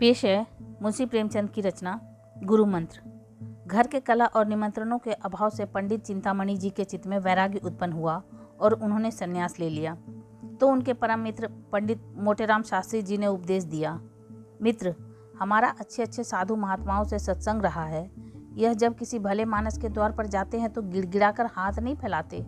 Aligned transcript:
पेश 0.00 0.24
है 0.24 0.46
मुंशी 0.82 1.04
प्रेमचंद 1.06 1.50
की 1.50 1.60
रचना 1.60 1.92
गुरु 2.42 2.64
मंत्र। 2.66 3.00
घर 3.66 3.86
के 3.86 3.98
कला 4.00 4.26
और 4.26 4.46
निमंत्रणों 4.46 4.98
के 4.98 5.12
अभाव 5.12 5.50
से 5.50 5.64
पंडित 5.64 6.04
चिंतामणि 6.04 6.56
जी 6.56 6.70
के 6.70 6.84
चित्त 6.84 7.06
में 7.06 7.18
वैराग्य 7.18 7.60
उत्पन्न 7.64 7.92
हुआ 7.92 8.14
और 8.60 8.72
उन्होंने 8.74 9.10
संन्यास 9.10 9.58
ले 9.60 9.68
लिया। 9.68 9.94
तो 10.60 10.68
उनके 10.68 10.92
परम 10.92 11.18
मित्र 11.18 11.48
पंडित 11.72 12.02
मोटेराम 12.18 12.62
शास्त्री 12.62 13.02
जी 13.02 13.18
ने 13.18 13.26
उपदेश 13.26 13.64
दिया, 13.64 13.92
मित्र, 14.62 14.94
हमारा 15.40 15.68
अच्छे 15.70 16.02
अच्छे 16.02 16.24
साधु 16.24 16.56
महात्माओं 16.56 17.04
से 17.04 17.18
सत्संग 17.18 17.62
रहा 17.62 17.84
है। 17.84 18.10
यह 18.54 18.72
जब 18.74 18.96
किसी 18.98 19.18
भले 19.18 19.44
मानस 19.46 19.78
के 19.78 19.88
द्वार 19.88 20.12
पर 20.12 20.26
जाते 20.26 20.60
हैं 20.60 20.72
तो 20.72 20.82
गिड़गिड़ाकर 20.84 21.46
हाथ 21.46 21.78
नहीं 21.78 21.96
फैलाते 21.96 22.40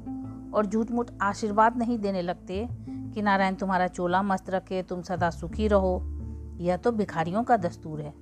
और 0.54 0.66
झूठ 0.66 0.90
मूठ 0.90 1.10
आशीर्वाद 1.22 1.76
नहीं 1.76 1.98
देने 1.98 2.22
लगते 2.22 2.66
कि 3.14 3.22
नारायण 3.22 3.54
तुम्हारा 3.54 3.86
चोला 3.88 4.22
मस्त 4.22 4.50
रखे, 4.50 4.82
तुम 4.82 5.02
सदा 5.02 5.30
सुखी 5.30 5.68
रहो। 5.68 6.11
यह 6.62 6.76
तो 6.76 6.92
भिखारियों 6.92 7.44
का 7.44 7.56
दस्तूर 7.56 8.00
है। 8.00 8.14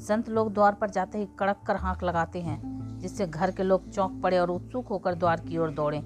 संत 0.00 0.28
लोग 0.28 0.52
द्वार 0.54 0.74
पर 0.74 0.90
जाते 0.90 1.18
ही 1.18 1.28
कड़क 1.38 1.60
कर 1.66 1.76
हाँक 1.76 2.02
लगाते 2.04 2.40
हैं, 2.40 2.98
जिससे 2.98 3.26
घर 3.26 3.50
के 3.50 3.62
लोग 3.62 3.90
चौंक 3.90 4.20
पड़े 4.22 4.38
और 4.38 4.50
उत्सुक 4.50 4.88
होकर 4.88 5.14
द्वार 5.14 5.40
की 5.40 5.58
ओर 5.58 5.70
दौड़ें। 5.70 6.02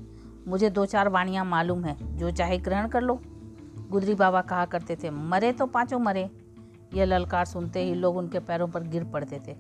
मुझे 0.48 0.70
दो 0.70 0.86
चार 0.86 1.08
वाणियाँ 1.08 1.44
मालूम 1.44 1.84
है, 1.84 2.16
जो 2.16 2.30
चाहे 2.30 2.58
ग्रहण 2.58 2.88
कर 2.88 3.00
लो। 3.00 3.20
गुदरी 3.90 4.14
बाबा 4.14 4.40
कहा 4.40 4.64
करते 4.64 4.96
थे, 4.96 5.10
मरे 5.10 5.52
तो 5.52 5.66
पाँचों 5.66 5.98
मरे। 5.98 6.30
यह 6.94 7.04
ललकार 7.04 7.44
सुनते 7.44 7.84
ही 7.84 7.94
लोग 7.94 8.16
उनके 8.16 8.38
पैरों 8.38 8.68
पर 8.68 8.82
गिर 8.82 9.04
पड़ते 9.04 9.40
थे। 9.46 9.56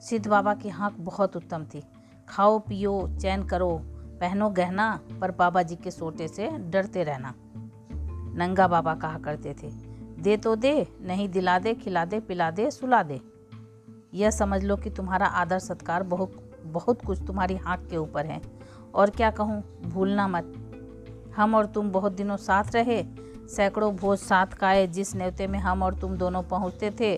सिद्ध 0.00 0.26
बाबा 0.26 0.54
की 0.54 0.68
हाँक 0.68 0.96
बहुत 1.00 1.36
उत्तम 1.36 1.64
थी। 1.64 1.82
खाओ, 2.28 2.58
पियो, 2.58 3.08
चैन 3.20 3.44
करो, 3.44 3.80
पहनो 4.20 4.50
गहना, 4.50 5.00
पर 5.20 5.30
बाबा 5.30 5.62
जी 5.62 5.76
के 5.76 5.90
सोटे 5.90 6.28
से 6.28 6.48
डरते 6.48 7.04
रहना। 7.04 7.34
नंगा 8.38 8.68
बाबा 8.68 8.94
कहा 8.94 9.18
करते 9.18 9.54
थे 9.62 9.85
दे 10.18 10.36
तो 10.36 10.56
दे, 10.56 10.86
नहीं 11.00 11.28
दिला 11.28 11.58
दे, 11.58 11.74
खिला 11.74 12.04
दे, 12.04 12.20
पिला 12.20 12.50
दे, 12.50 12.70
सुला 12.70 13.02
दे। 13.02 13.20
यह 14.14 14.30
समझ 14.30 14.64
लो 14.64 14.76
कि 14.76 14.90
तुम्हारा 14.90 15.26
आदर 15.26 15.58
सत्कार 15.58 16.02
बहुत 16.02 16.42
बहुत 16.64 17.02
कुछ 17.02 17.22
तुम्हारी 17.26 17.56
हाँक 17.56 17.86
के 17.90 17.96
ऊपर 17.96 18.26
है। 18.26 18.40
और 18.94 19.10
क्या 19.10 19.30
कहूँ, 19.30 19.62
भूलना 19.82 20.28
मत। 20.28 20.52
हम 21.36 21.54
और 21.54 21.66
तुम 21.66 21.90
बहुत 21.90 22.12
दिनों 22.12 22.36
साथ 22.36 22.64
रहे, 22.74 23.02
सैकड़ों 23.48 23.94
भोज 23.96 24.18
साथ 24.18 24.46
खाए, 24.46 24.86
जिस 24.86 25.14
नेवते 25.14 25.46
में 25.46 25.58
हम 25.58 25.82
और 25.82 25.94
तुम 25.94 26.16
दोनों 26.16 26.42
पहुँचते 26.42 26.90
थे 26.90 27.16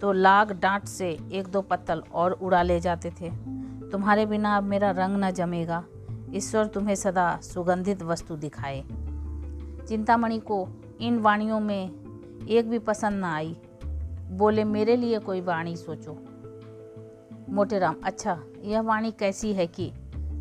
तो 0.00 0.12
लाग 0.12 0.52
डांट 0.52 0.84
से 0.84 1.18
एक 1.32 1.48
दो 1.48 1.60
पत्तल 1.62 2.02
और 2.12 2.32
उड़ा 2.32 2.62
ले 2.62 2.80
जाते 2.80 3.10
थे। 3.10 3.30
तुम्हारे 3.90 4.26
बिना 4.26 4.56
अब 4.56 4.64
मेरा 4.64 4.90
रंग 4.90 5.16
न 5.16 5.30
जमेगा। 5.30 5.84
ईश्वर 6.34 6.66
तुम्हें 6.66 6.94
सदा 6.94 7.38
सुगंधित 7.42 8.02
वस्तु 8.02 8.36
दिखाए। 8.36 8.84
चिंतामणि 9.88 10.38
को 10.38 10.68
इन 11.00 11.18
वाणियों 11.18 11.60
में 11.60 11.90
एक 12.48 12.68
भी 12.70 12.78
पसंद 12.78 13.20
ना 13.20 13.34
आई। 13.34 13.56
बोले, 14.30 14.64
मेरे 14.64 14.96
लिए 14.96 15.18
कोई 15.18 15.40
वाणी 15.40 15.76
सोचो। 15.76 16.12
मोटेराम 17.52 17.96
अच्छा 18.04 18.42
यह 18.62 18.80
वाणी 18.80 19.10
कैसी 19.10 19.52
है 19.52 19.66
कि 19.66 19.92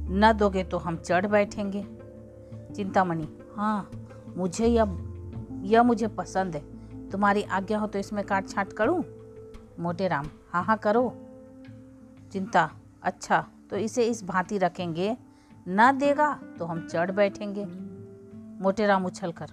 न 0.09 0.34
दोगे 0.39 0.64
तो 0.64 0.78
हम 0.78 0.98
चढ़ 0.98 1.26
बैठेंगे? 1.26 1.84
चिंतामणि 2.76 3.28
हाँ 3.56 3.92
मुझे 4.38 4.67
यह 4.67 4.98
यह 5.64 5.84
मुझे 5.84 6.08
पसंद 6.08 6.56
है। 6.56 7.09
तुम्हारी 7.09 7.44
आज्ञा 7.44 7.80
हो 7.80 7.88
तो 7.88 8.00
इसमें 8.00 8.26
काट 8.26 8.50
छाट 8.50 8.73
करूँ? 8.73 9.04
मोटेराम 9.80 10.28
हाँ 10.52 10.64
हाँ 10.64 10.78
करो। 10.78 11.09
चिंता 12.32 12.72
अच्छा 13.04 13.45
तो 13.70 13.78
इसे 13.78 14.04
इस 14.04 14.23
भांति 14.23 14.58
रखेंगे? 14.58 15.17
न 15.67 15.98
देगा 15.98 16.34
तो 16.59 16.66
हम 16.66 16.88
चढ़ 16.88 17.11
बैठेंगे। 17.11 17.66
मोटेराम 18.64 19.06
उछल 19.06 19.32
कर 19.32 19.48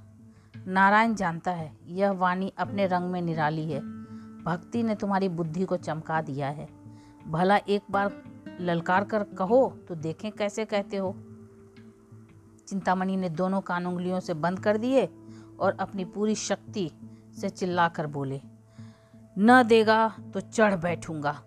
नारायण 0.66 1.14
जानता 1.14 1.50
है, 1.50 1.70
यह 1.86 2.10
वाणी 2.12 2.52
अपने 2.58 2.86
रंग 2.86 3.10
में 3.10 3.20
निराली 3.22 3.70
है। 3.70 3.80
भक्ति 4.44 4.82
ने 4.82 4.94
तुम्हारी 4.94 5.28
बुद्धि 5.30 5.64
को 5.64 5.76
चमका 5.76 6.20
दिया 6.20 6.48
है। 6.48 6.68
भला 7.26 7.56
एक 7.58 7.82
बार 7.90 8.12
ललकार 8.60 9.04
कर 9.04 9.22
कहो 9.38 9.66
तो 9.88 9.94
देखें 9.94 10.30
कैसे 10.32 10.64
कहते 10.64 10.96
हो। 10.96 11.14
चिंतामणि 12.68 13.16
ने 13.16 13.28
दोनों 13.30 13.60
कान 13.60 13.86
उंगलियों 13.86 14.20
से 14.20 14.34
बंद 14.34 14.60
कर 14.60 14.76
दिए 14.76 15.08
और 15.60 15.76
अपनी 15.80 16.04
पूरी 16.04 16.34
शक्ति 16.34 16.90
से 17.40 17.48
चिल्लाकर 17.48 18.06
बोले, 18.06 18.40
न 19.36 19.62
देगा 19.62 20.08
तो 20.34 20.40
चढ़ 20.40 20.74
बैठूँगा। 20.76 21.40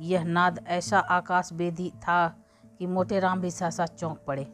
यह 0.00 0.24
नाद 0.24 0.64
ऐसा 0.68 0.98
आकाश 0.98 1.52
बेदी 1.52 1.90
था 1.98 2.26
कि 2.80 2.86
मोटे 2.86 3.20
राम 3.20 3.40
भी 3.40 3.50
सहसा 3.50 3.86
चौंक 3.86 4.18
पड़े। 4.26 4.46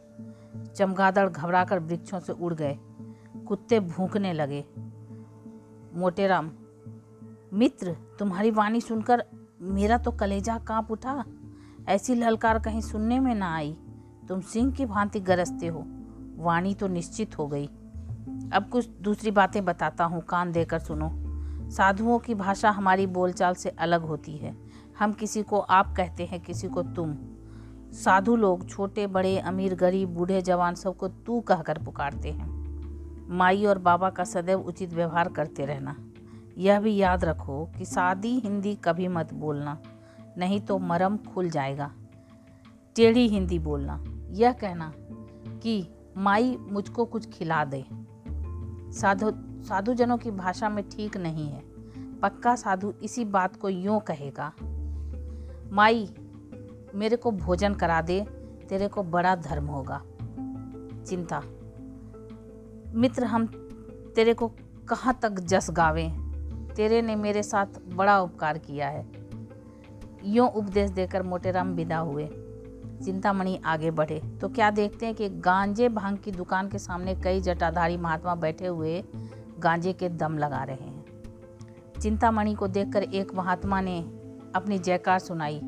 चमगादड़ 0.76 1.28
घबराकर 1.28 1.78
वृक्षों 1.78 2.20
से 2.20 2.32
उड़ 2.32 2.54
गए। 2.54 2.78
कुत्ते 3.36 3.80
भूखने 3.80 4.32
लगे। 4.32 4.64
मोटेराम, 5.94 6.50
मित्र, 7.52 7.96
तुम्हारी 8.18 8.50
वाणी 8.50 8.80
सुनकर 8.80 9.24
मेरा 9.62 9.98
तो 9.98 10.10
कलेजा 10.10 10.58
काँप 10.58 10.90
उठा। 10.90 11.24
ऐसी 11.88 12.14
ललकार 12.14 12.58
कहीं 12.58 12.80
सुनने 12.80 13.20
में 13.20 13.34
ना 13.34 13.54
आई। 13.54 13.76
तुम 14.28 14.40
सिंह 14.40 14.72
की 14.72 14.86
भांति 14.86 15.20
गरजते 15.20 15.66
हो। 15.66 15.84
वाणी 16.36 16.74
तो 16.74 16.86
निश्चित 16.86 17.38
हो 17.38 17.46
गई। 17.46 17.66
अब 18.52 18.68
कुछ 18.72 18.88
दूसरी 18.88 19.30
बातें 19.30 19.64
बताता 19.64 20.04
हूँ, 20.04 20.20
कान 20.20 20.52
देकर 20.52 20.78
सुनो। 20.78 21.10
साधुओं 21.70 22.18
की 22.18 22.34
भाषा 22.34 22.70
हमारी 22.70 23.06
बोलचाल 23.06 23.54
से 23.54 23.68
अलग 23.68 24.02
होती 24.02 24.36
है। 24.36 24.56
हम 24.98 25.12
किसी 25.12 25.42
को 25.42 25.58
आप 25.58 25.94
कहते 25.96 26.26
हैं, 26.26 26.40
किसी 26.40 26.68
को 26.68 26.82
तुम। 26.82 27.16
साधु 27.92 28.36
लोग, 28.36 28.68
छोटे, 28.68 29.06
बड़े, 29.06 29.38
अमीर, 29.38 29.74
गरीब, 29.74 30.08
बूढ़े, 30.08 30.42
जवान, 30.42 30.74
सबको 30.74 31.08
तू 31.08 31.40
कहकर 31.40 31.78
पुकारते 31.78 32.32
हैं। 32.32 32.57
माई 33.28 33.64
और 33.64 33.78
बाबा 33.78 34.10
का 34.10 34.24
सदैव 34.24 34.60
उचित 34.60 34.92
व्यवहार 34.92 35.28
करते 35.28 35.64
रहना। 35.66 35.96
यह 36.58 36.80
भी 36.80 36.96
याद 36.96 37.24
रखो 37.24 37.64
कि 37.78 37.84
सादी 37.84 38.38
हिंदी 38.38 38.74
कभी 38.74 39.08
मत 39.08 39.34
बोलना, 39.34 39.78
नहीं 40.38 40.60
तो 40.60 40.78
मरम 40.78 41.16
खुल 41.16 41.50
जाएगा। 41.50 41.90
टेढ़ी 42.96 43.28
हिंदी 43.28 43.58
बोलना। 43.58 44.04
यह 44.30 44.52
कहना 44.52 44.92
कि 45.62 45.88
माई 46.16 46.56
मुझको 46.56 47.04
कुछ 47.04 47.28
खिला 47.30 47.64
दे। 47.64 47.84
साधु, 48.92 49.30
साधुजनों 49.64 50.18
की 50.18 50.30
भाषा 50.30 50.68
में 50.68 50.88
ठीक 50.88 51.16
नहीं 51.16 51.48
है। 51.48 51.62
पक्का 52.20 52.54
साधु 52.56 52.92
इसी 53.02 53.24
बात 53.24 53.56
को 53.56 53.68
यूँ 53.68 54.00
कहेगा, 54.00 54.52
माई, 55.72 56.08
मेरे 56.94 57.16
को 57.16 57.30
भोजन 57.30 57.74
करा 57.74 58.00
दे, 58.02 58.20
तेरे 58.68 58.88
को 58.88 59.02
बड़ा 59.02 59.34
धर्म 59.36 59.66
होगा। 59.66 60.02
चिंता 61.08 61.42
मित्र, 62.94 63.24
हम 63.24 63.46
तेरे 64.16 64.34
को 64.34 64.48
कहाँ 64.88 65.18
तक 65.22 65.32
जस 65.32 65.66
गावें? 65.70 66.28
तेरे 66.76 67.02
ने 67.02 67.16
मेरे 67.16 67.42
साथ 67.42 67.66
बड़ा 67.94 68.20
उपकार 68.20 68.58
किया 68.58 68.88
है। 68.88 69.06
यूँ 70.24 70.48
उपदेश 70.48 70.90
देकर 70.90 71.22
मोटेराम 71.22 71.74
विदा 71.74 71.98
हुए। 71.98 72.26
चिंतामणि 73.04 73.60
आगे 73.64 73.90
बढ़े। 73.90 74.22
तो 74.40 74.48
क्या 74.48 74.70
देखते 74.70 75.06
हैं 75.06 75.14
कि 75.14 75.28
गांजे 75.28 75.88
भाँग 75.88 76.18
की 76.18 76.30
दुकान 76.32 76.68
के 76.68 76.78
सामने 76.78 77.14
कई 77.14 77.40
जटाधारी 77.40 77.96
महात्मा 77.96 78.34
बैठे 78.34 78.66
हुए 78.66 79.04
गांजे 79.58 79.92
के 79.92 80.08
दम 80.08 80.38
लगा 80.38 80.64
रहे 80.64 80.76
हैं। 80.76 81.04
चिंतामणि 82.00 82.54
को 82.54 82.68
देखकर 82.68 83.02
एक 83.02 83.34
महात्मा 83.34 83.80
ने 83.80 84.00
अपनी 84.54 84.78
जयकार 84.78 85.18
सुनाई। 85.18 85.60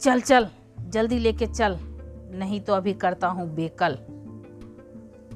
चल 0.00 0.20
चल, 0.20 0.48
जल्दी 0.88 1.18
लेके 1.18 1.46
चल, 1.46 1.78
नहीं 2.34 2.60
तो 2.60 2.72
अभी 2.72 2.94
करता 2.94 3.28
हूँ 3.28 3.54
बेकल। 3.54 3.98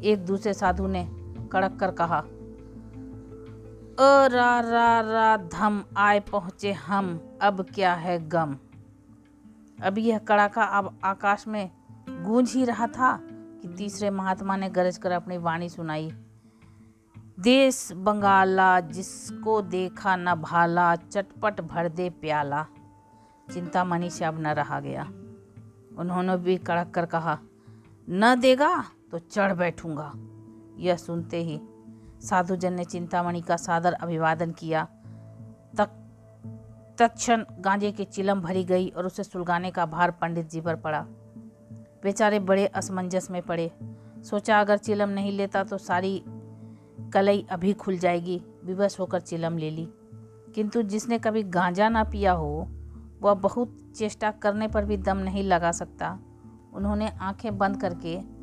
एक 0.04 0.24
दूसरे 0.26 0.54
साधु 0.54 0.86
ने 0.86 1.08
कड़क 1.52 1.76
कर 1.80 1.90
कहा 1.90 2.24
अ 3.98 4.26
रा 4.26 4.60
रा 5.00 5.36
धम 5.36 5.84
आए 5.96 6.20
पहुँचे 6.20 6.72
हम, 6.72 7.38
अब 7.42 7.66
क्या 7.74 7.94
है 7.94 8.28
गम? 8.28 8.56
अब 9.82 9.98
यह 9.98 10.18
कड़ाका 10.18 10.64
अब 10.64 10.98
आकाश 11.04 11.48
में 11.48 11.70
गूंज 12.08 12.52
ही 12.52 12.64
रहा 12.64 12.86
था 12.86 13.20
कि 13.22 13.68
तीसरे 13.68 14.10
महात्मा 14.10 14.56
ने 14.56 14.68
गरज 14.68 14.96
कर 14.96 15.12
अपनी 15.12 15.38
वाणी 15.38 15.68
सुनाई। 15.68 16.10
देश 17.40 17.92
बंगाला, 17.92 18.80
जिसको 18.80 19.62
देखा 19.62 20.16
न 20.16 20.34
भाला, 20.34 20.96
चटपट 20.96 21.60
भर 21.60 21.88
दे 21.88 22.10
प्याला। 22.10 22.66
चिंतामणि 23.52 24.10
से 24.10 24.24
अब 24.24 24.40
न 24.40 24.46
रहा 24.46 24.80
गया। 24.80 25.02
उन्होंने 25.98 26.36
भी 26.36 26.56
कड़क 26.56 26.90
कर 26.90 27.06
कहा, 27.06 27.38
न 28.10 28.40
देगा? 28.40 28.84
तो 29.16 29.20
चढ़ 29.20 29.52
बैठूँगा। 29.52 30.12
यह 30.78 30.96
सुनते 30.96 31.42
ही 31.42 31.60
साधुजन 32.20 32.72
ने 32.72 32.84
चिंतामणि 32.84 33.40
का 33.40 33.56
सादर 33.56 33.92
अभिवादन 33.92 34.50
किया। 34.50 34.84
तक, 35.78 35.90
तत्क्षण 36.98 37.44
गांजे 37.58 37.92
की 37.92 38.04
चिलम 38.04 38.40
भरी 38.40 38.64
गई 38.64 38.88
और 38.88 39.06
उसे 39.06 39.24
सुलगाने 39.24 39.70
का 39.70 39.86
भार 39.86 40.10
पंडित 40.10 40.50
जी 40.50 40.60
पर 40.60 40.76
पड़ा। 40.76 41.00
बेचारे 42.02 42.38
बड़े 42.38 42.66
असमंजस 42.66 43.30
में 43.30 43.42
पड़े। 43.42 43.72
सोचा 44.22 44.60
अगर 44.60 44.76
चिलम 44.76 45.08
नहीं 45.08 45.32
लेता 45.32 45.64
तो 45.64 45.78
सारी 45.78 46.24
कलई 47.12 47.46
अभी 47.50 47.72
खुल 47.72 47.98
जाएगी। 47.98 48.42
विवश 48.64 49.00
होकर 49.00 49.20
चिलम 49.20 49.58
ले 49.58 49.70
ली। 49.70 49.88
किंतु 50.54 50.82
जिसने 50.82 51.18
कभी 51.18 51.42
गांजा 51.42 51.88
ना 51.88 52.04
पिया 52.04 52.32
हो, 52.32 52.68
वह 53.22 53.34
बहुत 53.34 53.92
चेष्टा 53.96 54.30
करने 54.30 54.68
पर 54.68 54.84
भी 54.84 54.96
दम 54.96 55.16
नहीं 55.16 55.42
लगा 55.42 55.72
सकता। 55.72 56.18
उन्होंने 56.74 57.08
आँखें 57.08 57.58
बंद 57.58 57.80
करके 57.80 58.35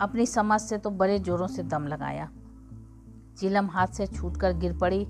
अपनी 0.00 0.26
समझ 0.26 0.60
से 0.60 0.78
तो 0.78 0.90
बड़े 0.90 1.18
जोरों 1.18 1.46
से 1.46 1.62
दम 1.62 1.86
लगाया। 1.86 2.28
चिलम 3.38 3.66
हाथ 3.66 3.86
से 3.86 4.06
छूटकर 4.06 4.52
गिर 4.52 4.78
पड़ी, 4.78 5.06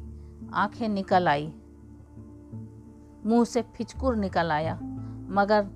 आँखें 0.54 0.88
निकल 0.88 1.28
आई। 1.28 1.52
मुँह 3.26 3.44
से 3.44 3.62
फिचकुर 3.62 4.16
निकल 4.16 4.52
आया, 4.52 4.74
मगर 5.30 5.66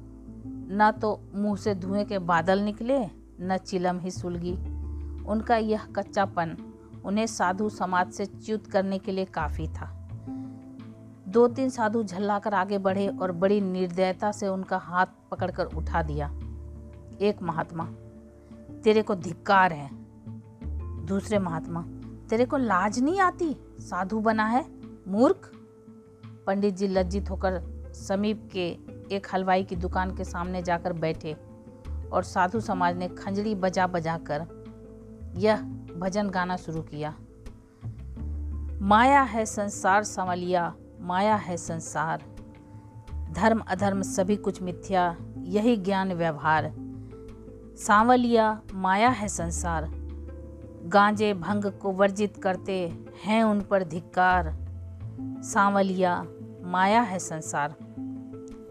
न 0.72 0.92
तो 1.02 1.20
मुँह 1.34 1.56
से 1.56 1.74
धुएँ 1.74 2.04
के 2.04 2.18
बादल 2.18 2.60
निकले, 2.60 2.98
न 3.40 3.56
चिलम 3.56 3.98
ही 3.98 4.10
सुलगी। 4.10 4.52
उनका 5.24 5.56
यह 5.56 5.84
कच्चापन 5.96 6.56
उन्हें 7.04 7.26
साधु 7.26 7.68
समाज 7.68 8.12
से 8.12 8.26
च्युत 8.26 8.66
करने 8.66 8.98
के 8.98 9.12
लिए 9.12 9.24
काफ़ी 9.24 9.68
था। 9.68 9.96
दो 11.28 11.48
तीन 11.48 11.68
साधु 11.68 12.02
झल्लाकर 12.02 12.54
आगे 12.54 12.78
बढ़े 12.78 13.08
और 13.08 13.32
बड़ी 13.32 13.60
निर्दयता 13.60 14.32
से 14.32 14.48
उनका 14.48 14.78
हाथ 14.78 15.06
पकड़कर 15.30 15.64
उठा 15.66 16.02
दिया। 16.02 16.26
एक 17.20 17.42
महात्मा 17.42 17.84
तेरे 18.84 19.02
को 19.02 19.14
धिक्कार 19.14 19.72
है। 19.72 19.90
दूसरे 21.06 21.38
महात्मा, 21.38 21.82
तेरे 22.30 22.44
को 22.44 22.56
लाज 22.56 23.00
नहीं 23.00 23.20
आती? 23.20 23.56
साधु 23.80 24.20
बना 24.20 24.44
है, 24.44 24.64
मूर्ख? 25.08 25.52
पंडित 26.46 26.74
जी 26.74 26.88
लज्जित 26.88 27.30
होकर 27.30 27.62
समीप 27.94 28.48
के 28.52 28.68
एक 29.12 29.26
हलवाई 29.32 29.64
की 29.64 29.76
दुकान 29.76 30.16
के 30.16 30.24
सामने 30.24 30.62
जाकर 30.62 30.92
बैठे 30.92 31.36
और 32.12 32.22
साधु 32.22 32.60
समाज 32.60 32.96
ने 32.96 33.08
खंजड़ी 33.08 33.54
बजा 33.54 33.86
बजा 33.86 34.18
कर 34.18 34.46
यह 35.36 35.62
भजन 35.98 36.30
गाना 36.30 36.56
शुरू 36.56 36.82
किया। 36.82 37.14
माया 38.82 39.22
है 39.22 39.46
संसार 39.46 40.04
संवलिया, 40.04 40.74
माया 41.00 41.36
है 41.36 41.56
संसार। 41.56 42.22
धर्म 43.32 43.58
अधर्म 43.58 44.02
सभी 44.02 44.36
कुछ 44.36 44.62
मिथ्या, 44.62 45.16
यही 45.38 45.76
ज्ञान 45.76 46.12
व्यवहार। 46.12 46.89
सांवलिया 47.86 48.62
माया 48.74 49.08
है 49.08 49.28
संसार। 49.28 49.90
गांजे 50.86 51.34
भंग 51.34 51.64
को 51.64 51.90
वर्जित 51.90 52.36
करते 52.36 52.98
हैं 53.24 53.44
उन 53.44 53.60
पर 53.60 53.84
धिक्कार। 53.84 54.58
सांवलिया 55.42 56.26
माया 56.62 57.00
है 57.00 57.18
संसार। 57.18 57.76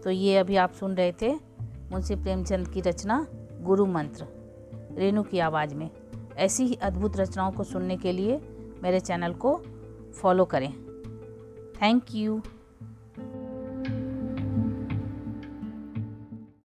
तो 0.04 0.10
ये 0.10 0.36
अभी 0.36 0.56
आप 0.56 0.72
सुन 0.72 0.94
रहे 0.94 1.12
थे 1.12 1.34
मुंशी 1.62 2.16
प्रेमचंद 2.16 2.68
की 2.68 2.80
रचना 2.80 3.26
गुरु 3.60 3.86
मंत्र। 3.86 4.26
रेणु 4.98 5.22
की 5.22 5.38
आवाज़ 5.38 5.74
में। 5.74 5.90
ऐसी 6.36 6.64
ही 6.64 6.74
अद्भुत 6.74 7.16
रचनाओं 7.16 7.52
को 7.52 7.64
सुनने 7.64 7.96
के 7.96 8.12
लिए 8.12 8.40
मेरे 8.82 9.00
चैनल 9.00 9.32
को 9.32 9.62
फॉलो 10.22 10.44
करें। 10.44 10.72
Thank 11.82 12.02
you. 12.14 12.42